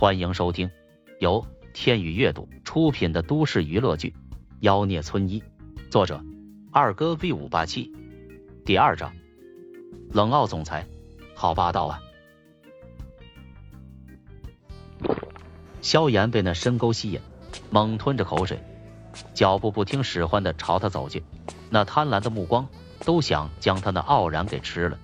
[0.00, 0.70] 欢迎收听
[1.18, 4.08] 由天宇阅读出品的都市娱乐剧
[4.60, 5.42] 《妖孽村医》，
[5.90, 6.24] 作者
[6.72, 7.92] 二哥 V 五八七。
[8.64, 9.12] 第二章，
[10.10, 10.86] 冷傲总裁，
[11.34, 12.00] 好霸道啊！
[15.82, 17.20] 萧炎被那深沟吸引，
[17.68, 18.58] 猛吞着口水，
[19.34, 21.22] 脚步不听使唤的朝他走去，
[21.68, 22.66] 那贪婪的目光
[23.04, 24.98] 都想将他那傲然给吃了。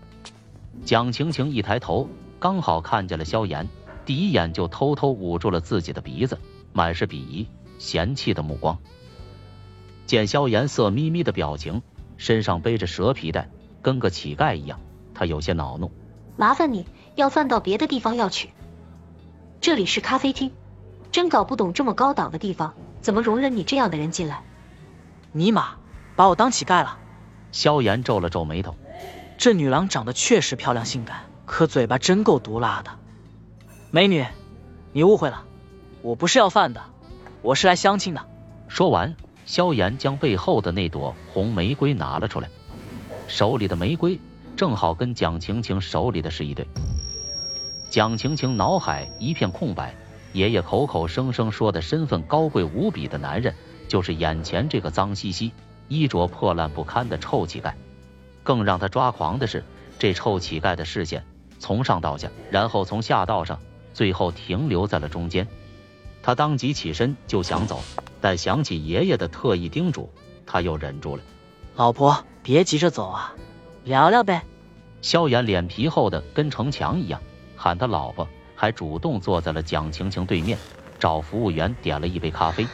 [0.86, 2.08] 蒋晴晴一抬头，
[2.40, 3.68] 刚好看见了萧炎。
[4.06, 6.38] 第一眼就偷偷捂住了自己的鼻子，
[6.72, 8.78] 满是鄙夷、嫌弃的目光。
[10.06, 11.82] 见萧炎色眯眯的表情，
[12.16, 13.50] 身上背着蛇皮袋，
[13.82, 14.80] 跟个乞丐一样，
[15.12, 15.90] 他有些恼怒。
[16.36, 18.50] 麻烦你要饭到别的地方要去，
[19.60, 20.52] 这里是咖啡厅，
[21.10, 24.44] 真搞不懂这么高档的地方怎么容忍你这样的人进来。
[25.32, 25.70] 尼玛，
[26.14, 26.96] 把我当乞丐了！
[27.50, 28.76] 萧炎皱了皱眉头，
[29.36, 32.90] 这女郎长得确实漂亮性感，可嘴巴真够毒辣的。
[33.92, 34.26] 美女，
[34.92, 35.44] 你误会了，
[36.02, 36.82] 我不是要饭的，
[37.40, 38.26] 我是来相亲的。
[38.66, 39.14] 说完，
[39.46, 42.50] 萧炎将背后的那朵红玫瑰拿了出来，
[43.28, 44.18] 手里的玫瑰
[44.56, 46.66] 正好跟蒋晴晴手里的是一对。
[47.88, 49.94] 蒋晴晴脑海一片空白，
[50.32, 53.54] 爷爷口口声声说的身份高贵无比的男人，
[53.86, 55.52] 就是眼前这个脏兮兮、
[55.86, 57.72] 衣着破烂不堪的臭乞丐。
[58.42, 59.64] 更让他抓狂的是，
[59.96, 61.24] 这臭乞丐的视线
[61.60, 63.60] 从上到下，然后从下到上。
[63.96, 65.48] 最后停留在了中间，
[66.22, 67.80] 他当即起身就想走，
[68.20, 70.10] 但想起爷爷的特意叮嘱，
[70.44, 71.22] 他又忍住了。
[71.76, 73.34] 老婆，别急着走啊，
[73.84, 74.42] 聊聊呗。
[75.00, 77.18] 萧炎脸皮厚的跟城墙一样，
[77.56, 80.58] 喊他老婆，还主动坐在了蒋晴晴对面，
[80.98, 82.66] 找服务员点了一杯咖啡。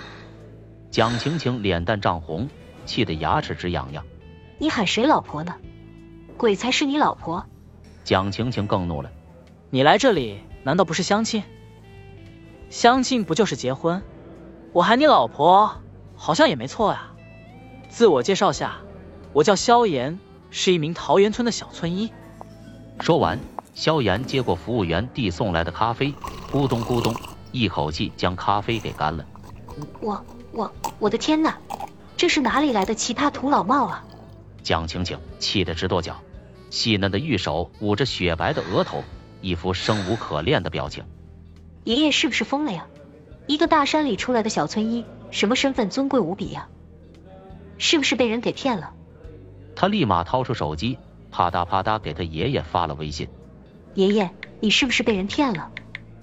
[0.91, 2.49] 蒋晴晴脸蛋涨红，
[2.85, 4.05] 气得牙齿直痒痒。
[4.59, 5.55] 你喊谁老婆呢？
[6.37, 7.47] 鬼才是你老婆！
[8.03, 9.09] 蒋晴晴更怒了。
[9.71, 10.41] 你来这里。
[10.65, 11.43] 难道不是相亲？
[12.71, 14.03] 相亲不就是结婚？
[14.73, 15.83] 我喊你老婆，
[16.17, 17.13] 好像也没错呀。
[17.89, 18.79] 自我介绍下，
[19.33, 20.19] 我叫萧炎，
[20.51, 22.11] 是一名桃源村的小村医。
[23.01, 23.39] 说完，
[23.75, 26.15] 萧炎接过服务员递送来的咖啡，
[26.51, 27.15] 咕咚咕咚，
[27.51, 29.27] 一口气将咖啡给干了。
[30.01, 31.59] 我我我的天哪，
[32.17, 34.05] 这是哪里来的奇葩土老帽啊！
[34.63, 36.17] 蒋晴晴气得直跺脚，
[36.71, 39.03] 细嫩的玉手捂着雪白的额头。
[39.43, 41.05] 一副生无可恋的表情，
[41.85, 42.87] 爷爷是不是疯了呀？
[43.49, 46.69] 一个大山里出来的小村医，什么身份尊贵无比呀？
[47.77, 48.95] 是不是被人给骗了？
[49.75, 50.97] 他立马掏出手机，
[51.33, 53.29] 啪嗒啪嗒给他爷爷发了微信。
[53.95, 55.73] 爷爷，你是不是被人骗了？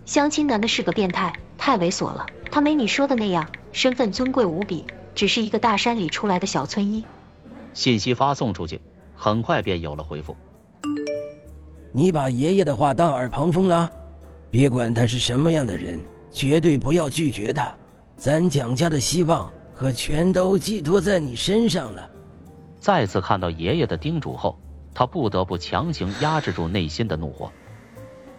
[0.05, 2.25] 相亲男的是个变态，太猥琐了。
[2.49, 7.03] 他没你说的那样，身份尊贵无比，只是一个大山里出来的小村医。
[7.73, 8.79] 信息发送出去，
[9.15, 10.37] 很快便有了回复。
[11.91, 13.91] 你把爷爷的话当耳旁风了，
[14.51, 15.99] 别管他是什么样的人，
[16.31, 17.73] 绝对不要拒绝他。
[18.15, 22.09] 咱蒋家的希望可全都寄托在你身上了。
[22.79, 24.59] 再次看到爷爷的叮嘱后，
[24.93, 27.51] 他不得不强行压制住内心的怒火。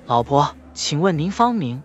[0.06, 1.82] 老婆，请问您芳名？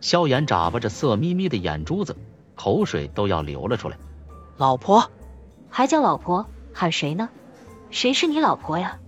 [0.00, 2.16] 萧炎眨巴着色眯眯的眼珠子，
[2.54, 3.96] 口水都要流了出来。
[4.56, 5.10] 老婆，
[5.68, 6.46] 还叫老婆？
[6.72, 7.28] 喊谁呢？
[7.90, 8.98] 谁是你老婆呀？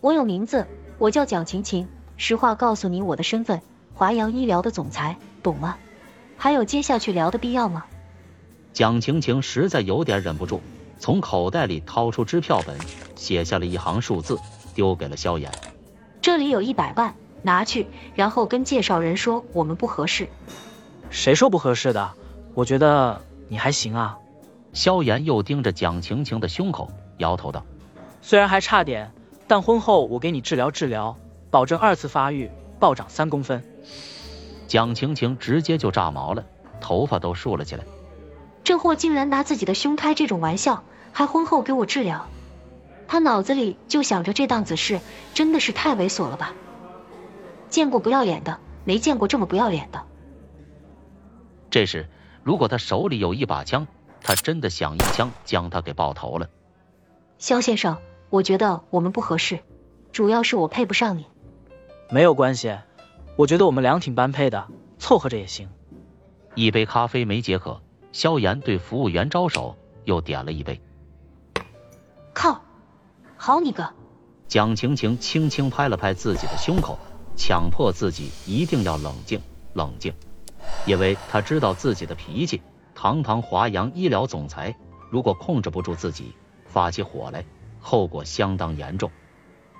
[0.00, 0.66] 我有名字。
[1.00, 1.88] 我叫蒋晴晴，
[2.18, 3.62] 实话告诉你我的身份，
[3.94, 5.78] 华阳医疗的总裁，懂吗？
[6.36, 7.86] 还有接下去聊的必要吗？
[8.74, 10.60] 蒋晴晴实在有点忍不住，
[10.98, 12.76] 从口袋里掏出支票本，
[13.16, 14.38] 写下了一行数字，
[14.74, 15.50] 丢给了萧炎。
[16.20, 20.28] 这里有一百万，拿去，然后跟介绍人说我们不合适。
[21.08, 22.10] 谁说不合适的？
[22.52, 24.18] 我觉得你还行啊。
[24.74, 27.64] 萧炎又盯着蒋晴晴的胸口，摇头道
[28.20, 29.10] ：“虽然还差点。”
[29.50, 31.16] 但婚后我给你治疗治疗，
[31.50, 33.64] 保证二次发育暴涨三公分。
[34.68, 36.44] 蒋晴晴直接就炸毛了，
[36.80, 37.82] 头发都竖了起来。
[38.62, 42.28] 这货竟然拿自己的胸开这种玩笑，还婚后给我治疗，
[43.08, 45.00] 他脑子里就想着这档子事，
[45.34, 46.54] 真的是太猥琐了吧？
[47.68, 50.00] 见过不要脸的，没见过这么不要脸的。
[51.70, 52.08] 这时，
[52.44, 53.88] 如果他手里有一把枪，
[54.22, 56.48] 他真的想一枪将他给爆头了。
[57.38, 57.98] 肖先生。
[58.30, 59.58] 我觉得我们不合适，
[60.12, 61.26] 主要是我配不上你。
[62.10, 62.78] 没有关系，
[63.36, 64.68] 我觉得我们俩挺般配的，
[65.00, 65.68] 凑合着也行。
[66.54, 67.82] 一杯咖啡没解渴，
[68.12, 70.80] 萧炎对服务员招手，又点了一杯。
[72.32, 72.62] 靠，
[73.36, 73.92] 好你个！
[74.46, 76.98] 蒋晴晴轻轻拍了拍自己的胸口，
[77.36, 79.40] 强迫自己一定要冷静
[79.74, 80.14] 冷静，
[80.86, 82.62] 因为她知道自己的脾气。
[82.94, 84.76] 堂堂华阳医疗总裁，
[85.10, 86.32] 如果控制不住自己，
[86.66, 87.44] 发起火来。
[87.80, 89.10] 后果相当严重。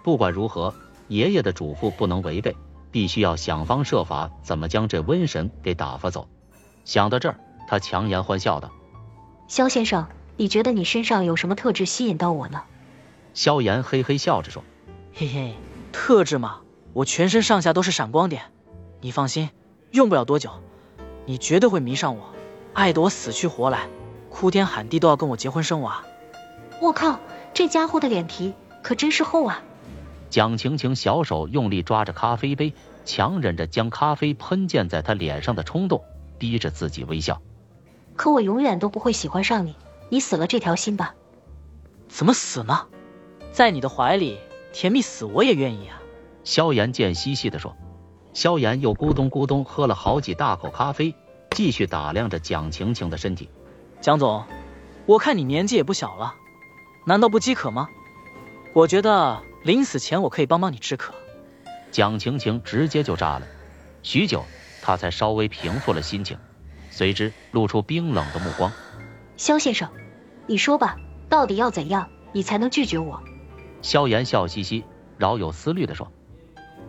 [0.02, 0.74] 不管如何，
[1.08, 2.56] 爷爷的嘱咐不能违背。
[2.92, 6.28] 必须要想方设法怎么将这瘟神给打发走。
[6.84, 7.36] 想到这儿，
[7.68, 8.72] 他强颜欢笑道
[9.46, 12.64] ：“肖先生，你觉得你身上有什么特质吸引到我呢？”
[13.32, 14.64] 萧炎嘿嘿笑着说
[15.14, 15.54] ：“嘿嘿，
[15.92, 16.62] 特质嘛，
[16.92, 18.42] 我全身上下都是闪光点，
[19.00, 19.50] 你放心，
[19.92, 20.50] 用不了多久，
[21.26, 22.30] 你绝对会迷上我，
[22.74, 23.86] 爱得我死去活来，
[24.30, 26.02] 哭天喊地都要跟我结婚生娃。”
[26.82, 27.20] 我靠，
[27.52, 29.62] 这家伙的脸皮可真是厚啊！
[30.30, 32.72] 蒋晴晴小手用力抓着咖啡杯，
[33.04, 36.04] 强忍着将咖啡喷溅在他脸上的冲动，
[36.38, 37.42] 逼着自己微笑。
[38.16, 39.74] 可我永远都不会喜欢上你，
[40.08, 41.14] 你死了这条心吧。
[42.08, 42.86] 怎么死呢？
[43.52, 44.38] 在你的怀里
[44.72, 46.00] 甜蜜死我也愿意啊！
[46.44, 47.76] 萧炎贱兮兮的说。
[48.32, 51.16] 萧炎又咕咚咕咚喝了好几大口咖啡，
[51.50, 53.48] 继续打量着蒋晴晴的身体。
[54.00, 54.44] 蒋总，
[55.06, 56.36] 我看你年纪也不小了。
[57.04, 57.88] 难道不饥渴吗？
[58.72, 61.14] 我觉得临死前我可以帮帮你止渴。
[61.90, 63.46] 蒋晴晴直接就炸了，
[64.02, 64.44] 许久，
[64.82, 66.38] 她才稍微平复了心情，
[66.90, 68.70] 随之露出冰冷的目光。
[69.36, 69.88] 肖先生，
[70.46, 70.96] 你说吧，
[71.28, 73.20] 到底要怎样，你才能拒绝我？
[73.82, 74.84] 萧炎笑嘻嘻，
[75.16, 76.12] 饶有思虑的说：“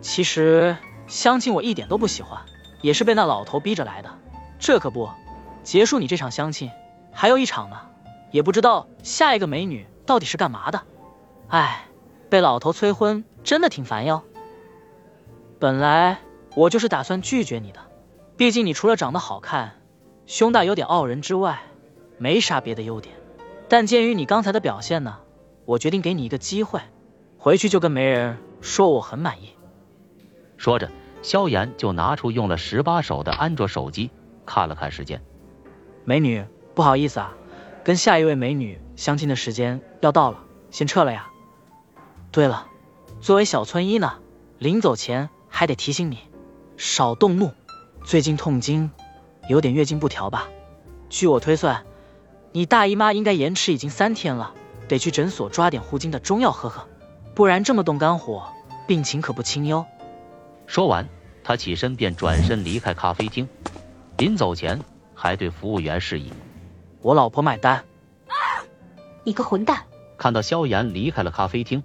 [0.00, 0.76] 其实
[1.08, 2.42] 相亲我一点都不喜欢，
[2.80, 4.18] 也是被那老头逼着来的。
[4.60, 5.10] 这可不，
[5.64, 6.70] 结束你这场相亲，
[7.12, 7.76] 还有一场呢，
[8.30, 10.82] 也不知道下一个美女。”到底是干嘛的？
[11.48, 11.86] 哎，
[12.28, 14.24] 被老头催婚真的挺烦哟。
[15.58, 16.18] 本来
[16.54, 17.80] 我就是打算拒绝你的，
[18.36, 19.80] 毕竟你除了长得好看、
[20.26, 21.62] 胸大有点傲人之外，
[22.18, 23.14] 没啥别的优点。
[23.70, 25.16] 但鉴于你刚才的表现呢，
[25.64, 26.82] 我决定给你一个机会，
[27.38, 29.56] 回去就跟媒人说我很满意。
[30.58, 30.90] 说着，
[31.22, 34.10] 萧炎就拿出用了十八手的安卓手机，
[34.44, 35.22] 看了看时间。
[36.04, 36.44] 美女，
[36.74, 37.32] 不好意思啊。
[37.84, 40.38] 跟下一位美女相亲的时间要到了，
[40.70, 41.28] 先撤了呀。
[42.30, 42.68] 对了，
[43.20, 44.20] 作为小村医呢，
[44.60, 46.18] 临走前还得提醒你，
[46.76, 47.50] 少动怒。
[48.04, 48.92] 最近痛经，
[49.48, 50.46] 有点月经不调吧？
[51.10, 51.84] 据我推算，
[52.52, 54.54] 你大姨妈应该延迟已经三天了，
[54.86, 56.86] 得去诊所抓点护经的中药喝喝，
[57.34, 58.52] 不然这么动肝火，
[58.86, 59.84] 病情可不轻哟。
[60.68, 61.08] 说完，
[61.42, 63.48] 他起身便转身离开咖啡厅，
[64.16, 64.80] 临走前
[65.12, 66.32] 还对服务员示意。
[67.00, 67.84] 我老婆买单。
[69.24, 69.82] 你个混蛋！
[70.16, 71.82] 看到萧炎离开了咖啡厅，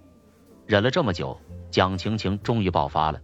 [0.65, 1.39] 忍了这么久，
[1.71, 3.19] 蒋晴晴终于爆发了。